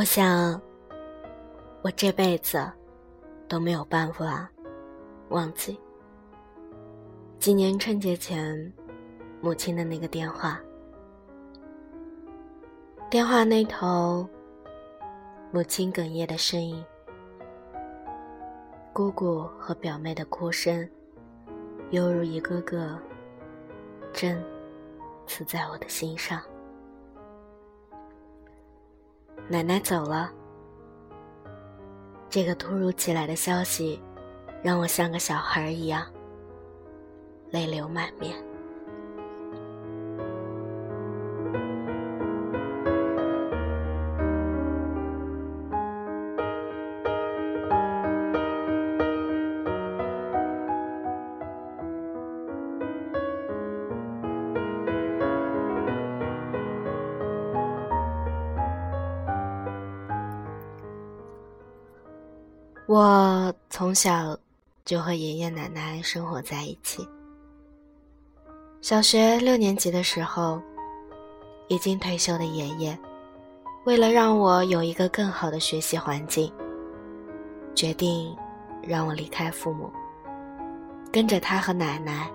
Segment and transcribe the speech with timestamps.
[0.00, 0.58] 我想，
[1.82, 2.58] 我这辈子
[3.46, 4.48] 都没有办法
[5.28, 5.78] 忘记
[7.38, 8.72] 今年春节前
[9.42, 10.58] 母亲的那个电话。
[13.10, 14.26] 电话那头，
[15.52, 16.82] 母亲哽咽的声音，
[18.94, 20.88] 姑姑和表妹的哭声，
[21.90, 22.98] 犹如一个个
[24.14, 24.42] 针
[25.26, 26.40] 刺在我的心上。
[29.50, 30.30] 奶奶走了，
[32.28, 34.00] 这个突如其来的消息，
[34.62, 36.06] 让我像个小孩一样，
[37.50, 38.49] 泪流满面。
[62.90, 64.36] 我从小
[64.84, 67.08] 就和爷爷奶奶生活在一起。
[68.80, 70.60] 小学六年级的时候，
[71.68, 72.98] 已经退休的爷爷，
[73.84, 76.52] 为了让我有一个更好的学习环境，
[77.76, 78.36] 决定
[78.82, 79.88] 让我离开父母，
[81.12, 82.28] 跟着他和奶奶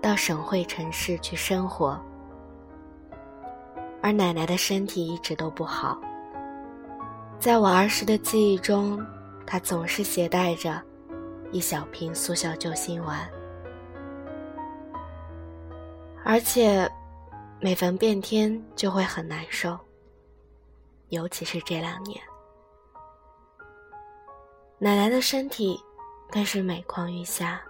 [0.00, 2.00] 到省会城市去生活。
[4.00, 6.00] 而奶奶的身体一直都不好，
[7.40, 9.04] 在我儿时的记忆中。
[9.46, 10.82] 他总是携带着
[11.52, 13.30] 一小瓶速效救心丸，
[16.24, 16.90] 而且
[17.60, 19.78] 每逢变天就会很难受，
[21.10, 22.20] 尤其是这两年，
[24.78, 25.78] 奶奶的身体
[26.30, 27.62] 更是每况愈下。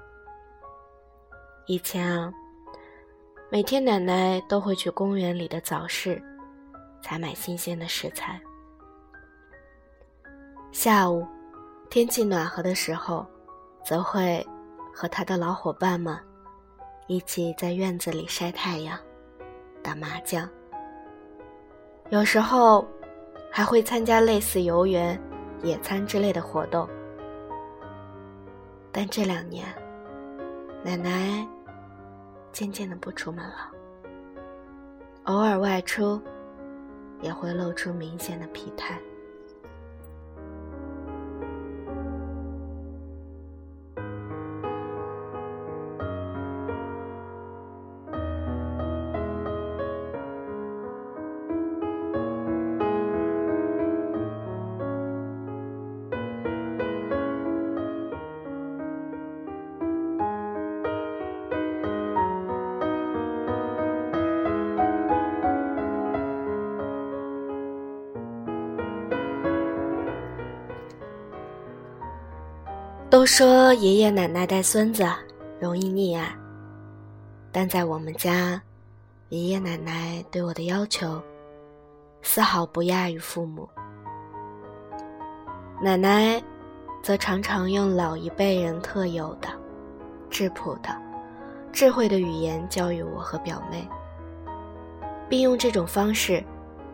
[1.66, 2.32] 以前啊，
[3.50, 6.22] 每天奶奶都会去公园里的早市
[7.02, 8.40] 采买新鲜的食材，
[10.72, 11.26] 下午。
[11.94, 13.25] 天气暖和的时候，
[13.84, 14.44] 则会
[14.93, 16.19] 和他的老伙伴们
[17.06, 18.99] 一起在院子里晒太阳、
[19.81, 20.50] 打麻将。
[22.10, 22.84] 有时候
[23.49, 25.16] 还会参加类似游园、
[25.62, 26.88] 野餐之类的活动。
[28.91, 29.65] 但这两年，
[30.82, 31.47] 奶奶
[32.50, 33.71] 渐渐的不出门了，
[35.26, 36.21] 偶尔外出
[37.21, 38.99] 也会露出明显的疲态。
[73.14, 75.06] 都说爷爷奶奶带孙子
[75.60, 76.36] 容易溺爱，
[77.52, 78.60] 但在我们家，
[79.28, 81.22] 爷爷奶奶对我的要求
[82.22, 83.69] 丝毫不亚于父母。
[85.80, 86.42] 奶奶
[87.04, 89.48] 则常常用老一辈人特有的
[90.28, 90.88] 质朴的、
[91.70, 93.88] 智慧的语言教育我和表妹，
[95.28, 96.42] 并用这种方式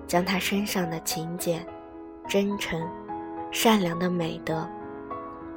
[0.06, 1.66] 将她身上的勤俭、
[2.28, 2.78] 真诚、
[3.50, 4.68] 善良的美德。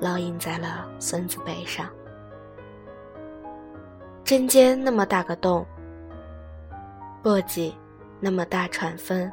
[0.04, 1.88] 烙印在了孙子背上。
[4.26, 5.66] 针尖那么大个洞，
[7.24, 7.74] 簸箕
[8.20, 9.32] 那么大串分，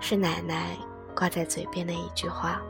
[0.00, 0.76] 是奶奶
[1.14, 2.60] 挂在嘴边的一句话。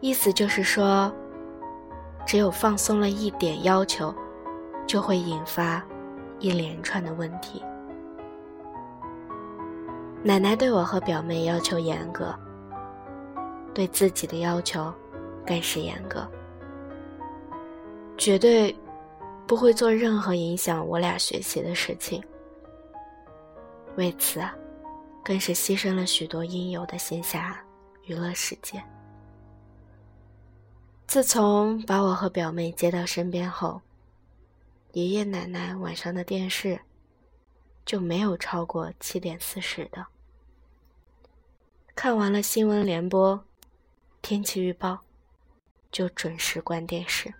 [0.00, 1.12] 意思就是说，
[2.24, 4.14] 只有放松了一点要求，
[4.86, 5.82] 就会引发
[6.38, 7.64] 一连串的问题。
[10.22, 12.32] 奶奶对我和表妹要求严格。
[13.78, 14.92] 对自己的要求
[15.46, 16.28] 更是严格，
[18.16, 18.76] 绝对
[19.46, 22.20] 不会做任何影响我俩学习的事情。
[23.96, 24.42] 为此，
[25.24, 27.54] 更是牺牲了许多应有的闲暇
[28.02, 28.82] 娱乐时间。
[31.06, 33.80] 自从把我和表妹接到身边后，
[34.90, 36.76] 爷爷奶奶晚上的电视
[37.86, 40.04] 就没有超过七点四十的。
[41.94, 43.40] 看完了新闻联播。
[44.20, 44.98] 天气预报，
[45.90, 47.32] 就准时关电视，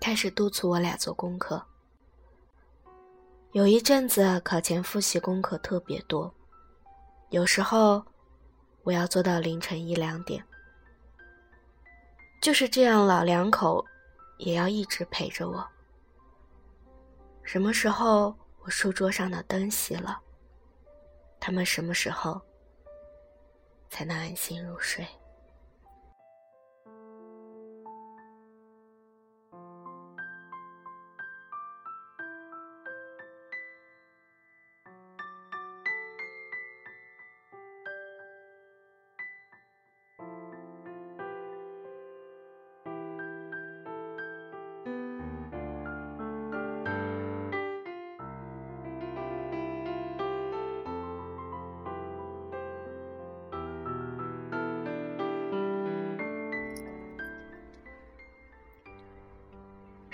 [0.00, 1.64] 开始督促我俩做功课。
[3.52, 6.32] 有一阵子考前复习功课特别多，
[7.30, 8.04] 有时候
[8.82, 10.44] 我要做到凌晨一两点。
[12.42, 13.84] 就是这样，老两口
[14.36, 15.66] 也要一直陪着我。
[17.42, 20.20] 什么时候我书桌上的灯熄了，
[21.40, 22.38] 他们什么时候
[23.88, 25.06] 才能安心入睡？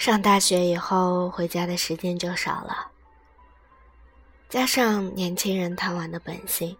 [0.04, 2.90] 上大学以后，回家的时间就少了，
[4.50, 6.76] 加上年轻人贪玩的本性，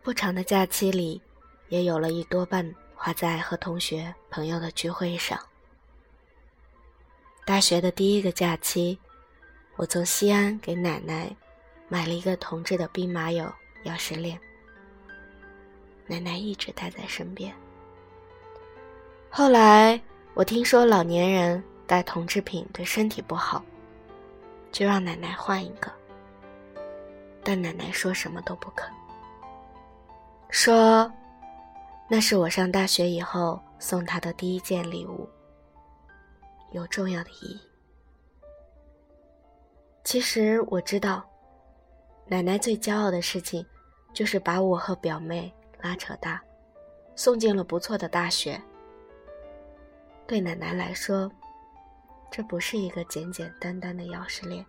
[0.00, 1.20] 不长的假期里，
[1.68, 5.38] 也有了一多半花在和同学朋友的聚会上。
[7.44, 8.98] 大学的第一个假期，
[9.76, 11.30] 我从西安给奶奶
[11.90, 13.52] 买了一个同志的兵马俑
[13.84, 14.40] 钥匙链，
[16.06, 17.54] 奶奶一直带在身边。
[19.28, 20.00] 后来
[20.32, 21.62] 我听说老年人。
[21.88, 23.64] 带铜制品对身体不好，
[24.70, 25.90] 就让奶奶换一个。
[27.42, 28.86] 但奶奶说什么都不肯，
[30.50, 31.10] 说
[32.06, 35.26] 那是我上大学以后送她的第一件礼物，
[36.72, 37.60] 有重要的意义。
[40.04, 41.26] 其实我知道，
[42.26, 43.64] 奶奶最骄傲的事情，
[44.12, 45.50] 就是把我和表妹
[45.80, 46.42] 拉扯大，
[47.16, 48.60] 送进了不错的大学。
[50.26, 51.32] 对奶奶来说。
[52.30, 54.64] 这不是一个简简单单的钥匙链，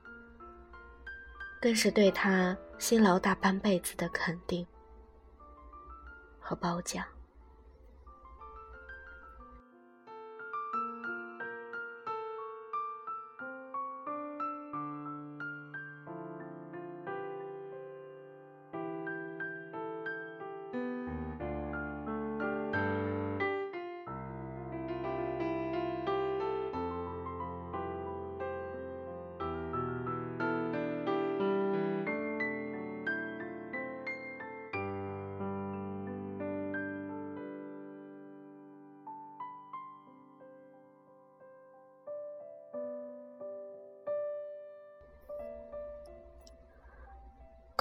[1.62, 4.66] 更是对他辛劳大半辈子的肯定
[6.40, 7.06] 和褒奖。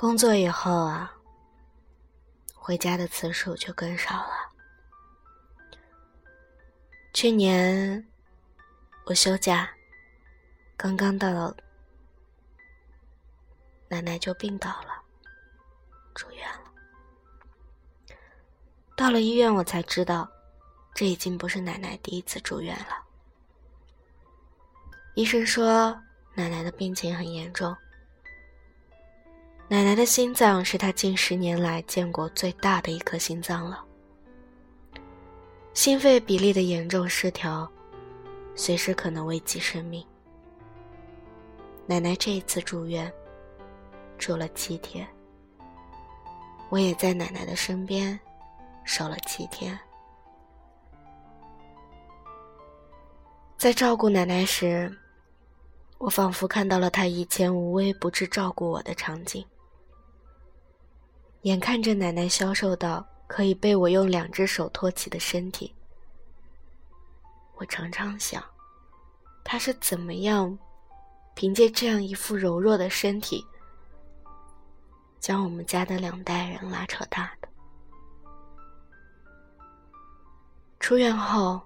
[0.01, 1.13] 工作以后啊，
[2.55, 4.31] 回家的次数就更少了。
[7.13, 8.09] 去年
[9.07, 9.69] 我休假，
[10.77, 11.57] 刚刚到了，
[13.89, 15.03] 奶奶就病倒了，
[16.15, 16.71] 住院了。
[18.97, 20.31] 到了医院，我才知道，
[20.95, 23.05] 这已经不是奶奶第一次住院了。
[25.17, 26.01] 医生说，
[26.35, 27.77] 奶奶的病情很严重。
[29.71, 33.85] 奶奶的心脏是她近十年来见过最大的一颗心脏了，
[35.75, 37.71] 心肺比例的严重失调，
[38.55, 40.03] 随时可能危及生命。
[41.85, 43.13] 奶奶这一次住院，
[44.17, 45.07] 住了七天，
[46.71, 48.19] 我也在奶奶的身边
[48.85, 49.79] 守了七天。
[53.59, 54.91] 在照顾奶奶时，
[55.99, 59.45] 我仿佛看到了她以前无微不至照顾我的场景。
[61.43, 65.73] 眼看着奶奶消瘦到可以被我用两只手托起的身体，
[67.57, 68.43] 我常常想，
[69.45, 70.59] 她是怎么样
[71.35, 73.47] 凭借这样一副柔弱的身体，
[75.21, 77.49] 将我们家的两代人拉扯大的。
[80.81, 81.61] 出院后，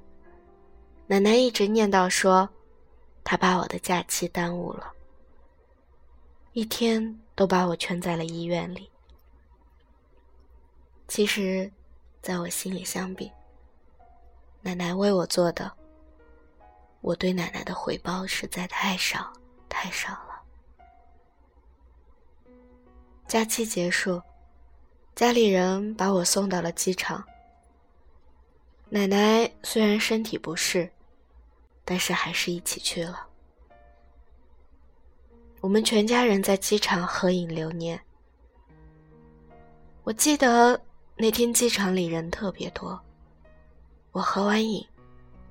[1.06, 2.46] 奶奶一直念叨说，
[3.24, 4.92] 她把我的假期耽误了，
[6.52, 8.91] 一天都把我圈在了医院里。
[11.14, 11.70] 其实，
[12.22, 13.30] 在我心里，相比
[14.62, 15.70] 奶奶为我做的，
[17.02, 19.30] 我对奶奶的回报实在太少
[19.68, 20.42] 太少了。
[23.28, 24.22] 假期结束，
[25.14, 27.22] 家里人把我送到了机场。
[28.88, 30.90] 奶奶虽然身体不适，
[31.84, 33.26] 但是还是一起去了。
[35.60, 38.00] 我们全家人在机场合影留念。
[40.04, 40.80] 我记得。
[41.22, 43.00] 那天机场里人特别多，
[44.10, 44.84] 我合完影，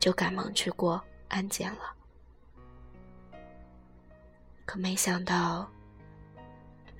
[0.01, 1.96] 就赶忙去过安检了。
[4.66, 5.66] 可没想到，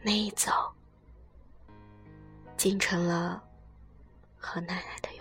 [0.02, 0.54] 那一走，
[2.56, 3.44] 竟成了
[4.38, 5.14] 和奶奶的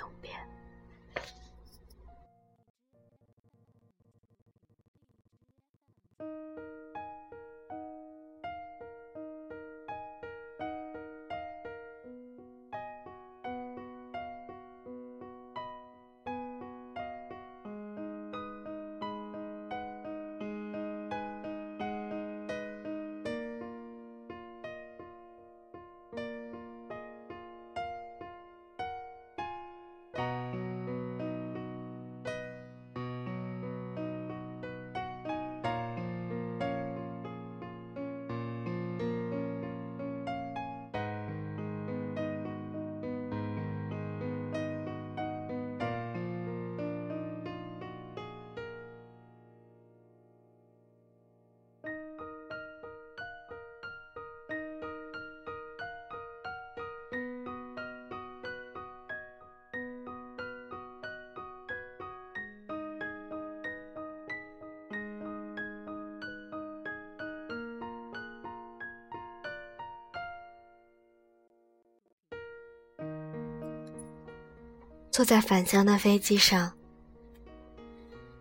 [75.10, 76.72] 坐在返乡的飞机上，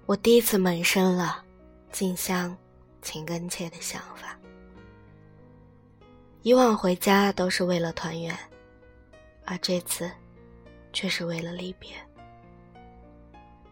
[0.05, 1.43] 我第一次萌生了
[1.91, 2.55] 进乡
[3.01, 4.37] 情更切的想法。
[6.43, 8.37] 以往回家都是为了团圆，
[9.45, 10.09] 而这次
[10.93, 11.89] 却是为了离别。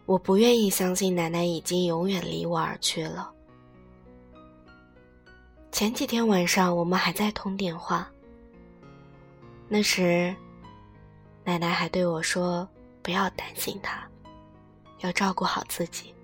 [0.04, 3.30] 我不愿意相信奶奶已经永远离我而去了。
[5.70, 8.10] 前几天晚上我们还在通电话，
[9.68, 10.34] 那时
[11.44, 12.68] 奶奶还对我说。
[13.08, 14.06] 不要担心他，
[14.98, 16.14] 要照顾好自己。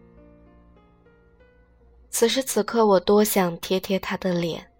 [2.10, 4.70] 此时此刻，我多想贴贴他的脸，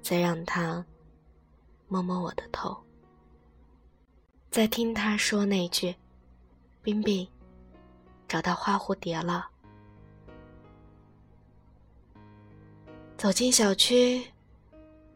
[0.00, 0.82] 再让他
[1.88, 2.74] 摸摸我的头，
[4.50, 5.94] 再听他说那句
[6.80, 7.28] ：“冰冰，
[8.26, 9.46] 找到花蝴蝶了。”
[13.18, 14.26] 走进小区，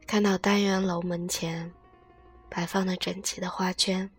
[0.07, 1.73] 看到单元楼门前
[2.51, 4.11] 摆放的整齐的花圈。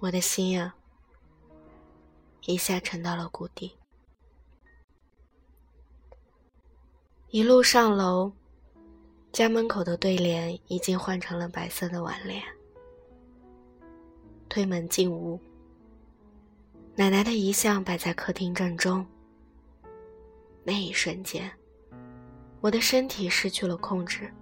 [0.00, 0.72] 我的心呀，
[2.46, 3.76] 一下沉到了谷底。
[7.30, 8.30] 一路上楼，
[9.32, 12.40] 家门口的对联已经换成了白色的挽联。
[14.48, 15.38] 推门进屋，
[16.94, 19.04] 奶奶的遗像摆在客厅正中。
[20.62, 21.50] 那一瞬间，
[22.60, 24.32] 我的身体失去了控制，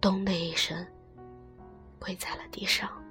[0.00, 0.86] 咚的一声，
[1.98, 3.03] 跪在了地上。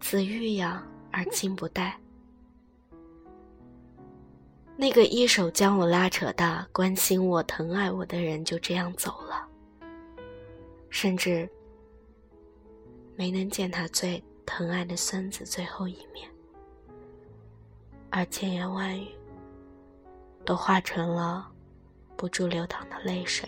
[0.00, 1.96] 子欲养而亲不待。
[4.76, 9.46] 那个一手将我拉扯大、关心我、疼爱我的人就这样走了，
[10.88, 11.46] 甚至
[13.14, 16.28] 没能见他最疼爱的孙子最后一面，
[18.08, 19.08] 而千言万语
[20.46, 21.46] 都化成了
[22.16, 23.46] 不住流淌的泪水。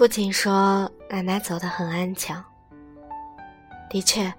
[0.00, 2.42] 父亲说：“奶奶走得很安详。”
[3.90, 4.32] 的确，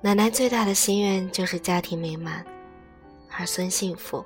[0.00, 2.46] 奶奶最大的心愿就是家庭美满，
[3.36, 4.24] 儿孙幸福。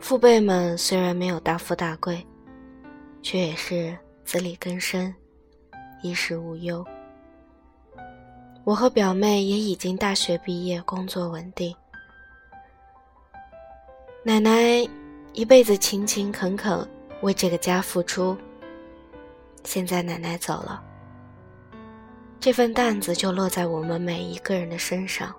[0.00, 2.26] 父辈们虽然没有大富大贵，
[3.22, 5.14] 却也是自力更生，
[6.02, 6.84] 衣食无忧。
[8.64, 11.72] 我和表妹也已经大学毕业，工作稳定。
[14.24, 14.84] 奶奶
[15.32, 16.84] 一辈子勤勤恳恳
[17.20, 18.36] 为这个家付出。
[19.64, 20.82] 现在奶奶走了，
[22.40, 25.34] 这份担子就落在我们每一个人的身上。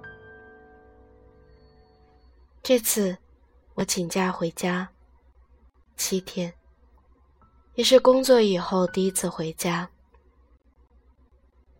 [2.62, 3.18] 这次
[3.74, 4.90] 我请假回家
[5.98, 6.54] 七天，
[7.76, 9.90] 也是工作以后第一次回家。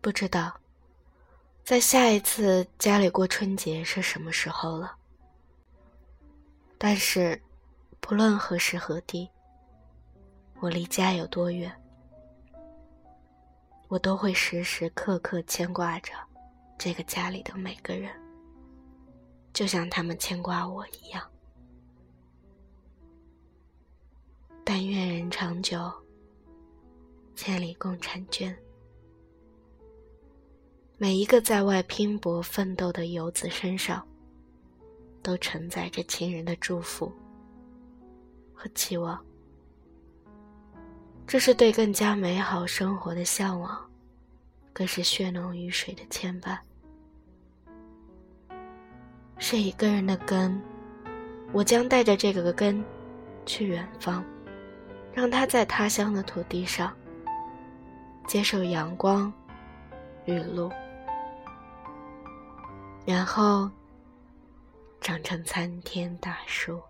[0.00, 0.52] 不知道
[1.64, 4.94] 在下一次家里过春节是什么时候了。
[6.76, 7.40] 但是，
[8.00, 9.30] 不论何时何地，
[10.60, 11.74] 我离家有多远。
[13.94, 16.12] 我都会时时刻刻牵挂着
[16.76, 18.10] 这个家里的每个人，
[19.52, 21.22] 就像他们牵挂我一样。
[24.64, 25.78] 但愿人长久，
[27.36, 28.52] 千里共婵娟。
[30.98, 34.04] 每一个在外拼搏奋斗的游子身上，
[35.22, 37.12] 都承载着亲人的祝福
[38.52, 39.24] 和期望。
[41.26, 43.78] 这是对更加美好生活的向往，
[44.72, 46.56] 更是血浓于水的牵绊。
[49.38, 50.62] 是一个人的根，
[51.52, 52.84] 我将带着这个根，
[53.44, 54.24] 去远方，
[55.12, 56.94] 让他在他乡的土地上，
[58.28, 59.32] 接受阳光
[60.26, 60.70] 雨露，
[63.04, 63.68] 然后
[65.00, 66.80] 长成参天大树。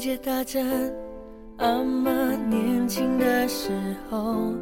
[0.00, 0.64] 界大战，
[1.58, 2.10] 阿妈
[2.48, 3.70] 年轻的时
[4.08, 4.54] 候，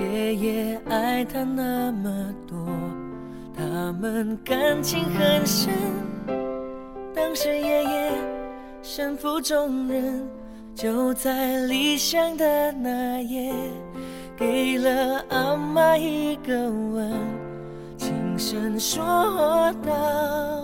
[0.00, 2.58] 爷爷爱她那么多，
[3.56, 5.72] 他们感情很深。
[7.14, 8.12] 当时爷爷
[8.82, 10.28] 身负重任，
[10.74, 13.54] 就在离乡的那夜，
[14.36, 17.12] 给了阿妈一个吻，
[17.96, 20.63] 轻声说道。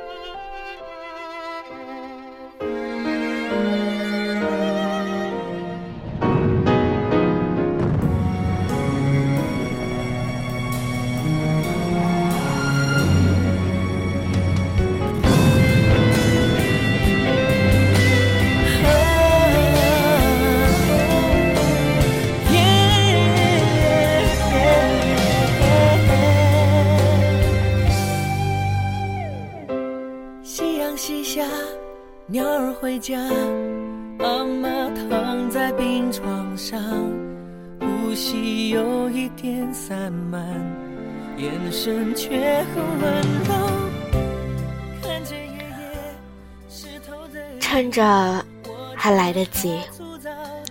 [31.23, 31.45] 下
[32.27, 33.17] 鸟儿回家，
[34.17, 34.69] 妈妈
[35.09, 36.81] 躺在病床上，
[37.79, 40.41] 呼吸有一点散漫，
[41.37, 43.53] 眼神却很温柔。
[45.01, 45.85] 看着爷爷
[46.69, 48.45] 湿透的，趁着
[48.95, 49.79] 还来得及，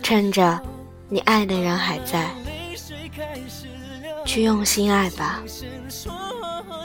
[0.03, 0.61] 趁着
[1.09, 2.31] 你爱的人还在，
[4.25, 5.43] 去用心爱吧，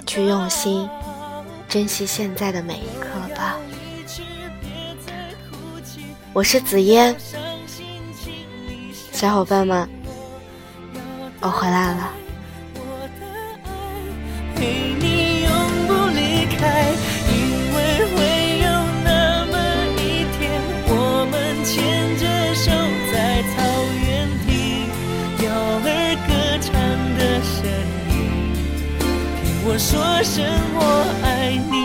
[0.06, 0.88] 去用心
[1.68, 3.08] 珍惜现在的每一刻
[6.36, 7.16] 我是紫嫣，
[9.14, 9.90] 小伙伴们，
[11.40, 12.12] 我回来了。
[29.78, 30.44] 说声
[30.74, 31.85] 我爱你。